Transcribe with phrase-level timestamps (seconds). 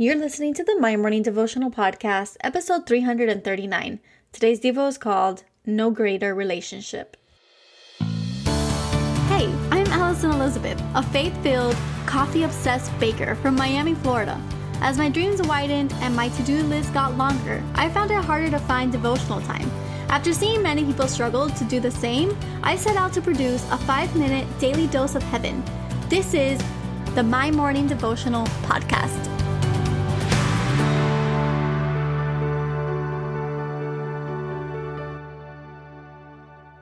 [0.00, 3.98] You're listening to the My Morning Devotional Podcast, episode 339.
[4.30, 7.16] Today's Devo is called No Greater Relationship.
[7.98, 11.76] Hey, I'm Alison Elizabeth, a faith filled,
[12.06, 14.40] coffee obsessed baker from Miami, Florida.
[14.82, 18.52] As my dreams widened and my to do list got longer, I found it harder
[18.52, 19.68] to find devotional time.
[20.10, 23.78] After seeing many people struggle to do the same, I set out to produce a
[23.78, 25.60] five minute daily dose of heaven.
[26.08, 26.62] This is
[27.16, 29.47] the My Morning Devotional Podcast.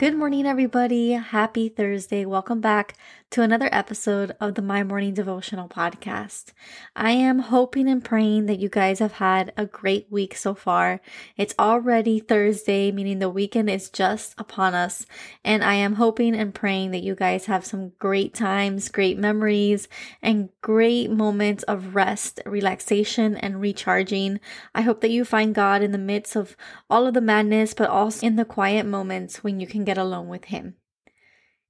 [0.00, 1.10] Good morning, everybody.
[1.10, 2.24] Happy Thursday.
[2.24, 2.94] Welcome back
[3.32, 6.52] to another episode of the My Morning Devotional podcast.
[6.96, 11.00] I am hoping and praying that you guys have had a great week so far.
[11.36, 15.06] It's already Thursday, meaning the weekend is just upon us.
[15.44, 19.86] And I am hoping and praying that you guys have some great times, great memories,
[20.22, 24.40] and great moments of rest, relaxation, and recharging.
[24.74, 26.56] I hope that you find God in the midst of
[26.88, 30.28] all of the madness, but also in the quiet moments when you can get alone
[30.28, 30.74] with Him.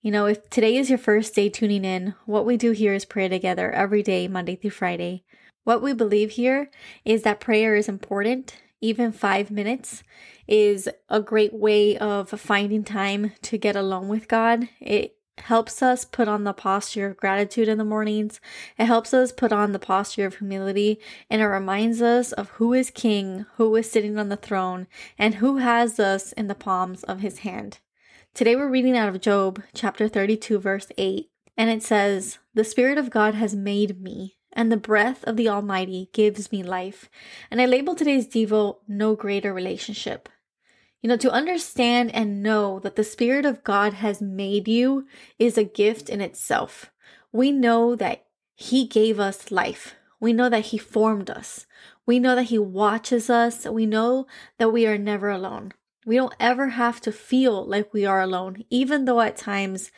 [0.00, 3.04] You know, if today is your first day tuning in, what we do here is
[3.04, 5.24] pray together every day, Monday through Friday.
[5.64, 6.70] What we believe here
[7.04, 8.56] is that prayer is important.
[8.80, 10.02] Even five minutes
[10.48, 14.66] is a great way of finding time to get alone with God.
[14.80, 18.40] It helps us put on the posture of gratitude in the mornings.
[18.78, 22.72] It helps us put on the posture of humility and it reminds us of who
[22.72, 24.86] is king, who is sitting on the throne,
[25.18, 27.80] and who has us in the palms of his hand.
[28.36, 32.98] Today we're reading out of Job chapter 32, verse 8, and it says, The Spirit
[32.98, 37.08] of God has made me, and the breath of the Almighty gives me life.
[37.50, 40.28] And I label today's Devo No Greater Relationship.
[41.00, 45.06] You know, to understand and know that the Spirit of God has made you
[45.38, 46.92] is a gift in itself.
[47.32, 49.94] We know that He gave us life.
[50.20, 51.64] We know that He formed us.
[52.04, 53.64] We know that He watches us.
[53.64, 54.26] We know
[54.58, 55.72] that we are never alone.
[56.06, 59.90] We don't ever have to feel like we are alone, even though at times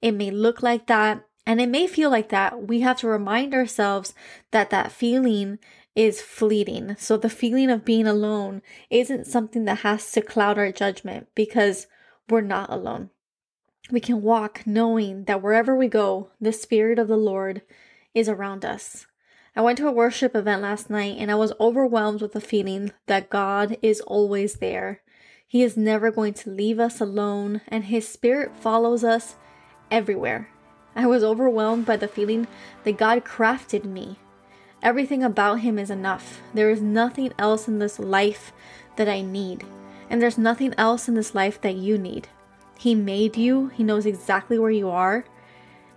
[0.00, 2.68] it may look like that and it may feel like that.
[2.68, 4.14] We have to remind ourselves
[4.52, 5.58] that that feeling
[5.96, 6.94] is fleeting.
[6.98, 11.88] So the feeling of being alone isn't something that has to cloud our judgment because
[12.28, 13.10] we're not alone.
[13.90, 17.62] We can walk knowing that wherever we go, the Spirit of the Lord
[18.14, 19.06] is around us.
[19.56, 22.92] I went to a worship event last night and I was overwhelmed with the feeling
[23.06, 25.00] that God is always there.
[25.48, 29.36] He is never going to leave us alone, and His Spirit follows us
[29.90, 30.48] everywhere.
[30.96, 32.48] I was overwhelmed by the feeling
[32.82, 34.18] that God crafted me.
[34.82, 36.40] Everything about Him is enough.
[36.52, 38.52] There is nothing else in this life
[38.96, 39.64] that I need,
[40.10, 42.28] and there's nothing else in this life that you need.
[42.78, 45.24] He made you, He knows exactly where you are.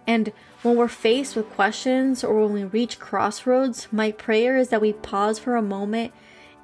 [0.06, 0.32] And
[0.62, 4.94] when we're faced with questions or when we reach crossroads, my prayer is that we
[4.94, 6.14] pause for a moment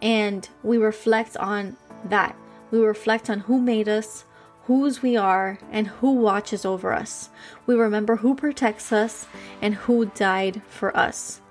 [0.01, 2.35] and we reflect on that
[2.71, 4.25] we reflect on who made us,
[4.65, 7.29] whose we are, and who watches over us.
[7.65, 9.27] We remember who protects us
[9.61, 11.41] and who died for us.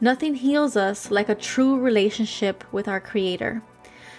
[0.00, 3.62] Nothing heals us like a true relationship with our Creator.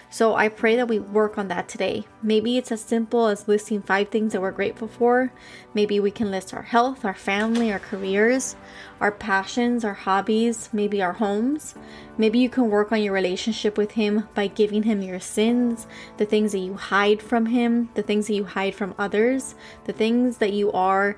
[0.08, 2.04] So I pray that we work on that today.
[2.22, 5.32] Maybe it's as simple as listing five things that we're grateful for.
[5.74, 8.56] Maybe we can list our health, our family, our careers,
[9.00, 11.74] our passions, our hobbies, maybe our homes.
[12.16, 15.86] Maybe you can work on your relationship with Him by giving Him your sins,
[16.18, 19.92] the things that you hide from Him, the things that you hide from others, the
[19.92, 21.16] things that you are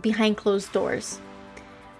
[0.00, 1.20] behind closed doors.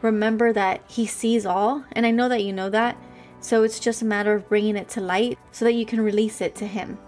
[0.02, 2.96] Remember that He sees all, and I know that you know that.
[3.40, 6.40] So it's just a matter of bringing it to light so that you can release
[6.40, 6.98] it to Him.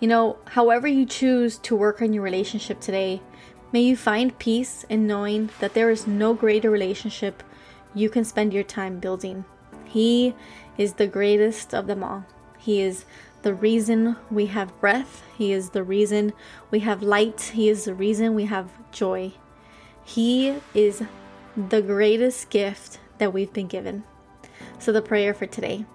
[0.00, 3.22] You know, however you choose to work on your relationship today,
[3.72, 7.42] may you find peace in knowing that there is no greater relationship
[7.94, 9.44] you can spend your time building.
[9.84, 10.34] He
[10.76, 12.26] is the greatest of them all.
[12.58, 13.04] He is
[13.42, 15.22] the reason we have breath.
[15.38, 16.32] He is the reason
[16.70, 17.52] we have light.
[17.54, 19.32] He is the reason we have joy.
[20.04, 21.02] He is
[21.56, 24.04] the greatest gift that we've been given.
[24.78, 25.86] So, the prayer for today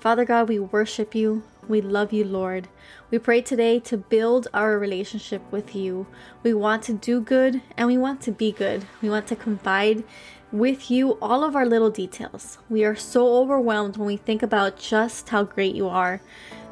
[0.00, 1.42] Father God, we worship you.
[1.66, 2.68] We love you, Lord.
[3.10, 6.06] We pray today to build our relationship with you.
[6.44, 8.84] We want to do good and we want to be good.
[9.02, 10.04] We want to confide
[10.52, 12.58] with you all of our little details.
[12.68, 16.20] We are so overwhelmed when we think about just how great you are.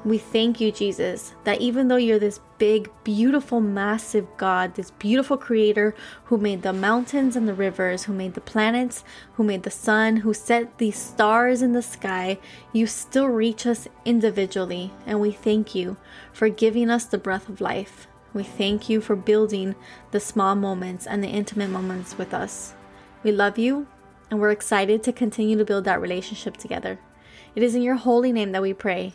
[0.04, 5.38] We thank you, Jesus, that even though you're this big, beautiful, massive God, this beautiful
[5.38, 9.02] creator who made the mountains and the rivers, who made the planets,
[9.34, 12.38] who made the sun, who set these stars in the sky,
[12.70, 14.92] you still reach us individually.
[15.06, 15.96] And we thank you
[16.34, 18.06] for giving us the breath of life.
[18.34, 19.74] We thank you for building
[20.10, 22.74] the small moments and the intimate moments with us.
[23.22, 23.86] We love you
[24.30, 26.98] and we're excited to continue to build that relationship together.
[27.54, 29.14] It is in your holy name that we pray.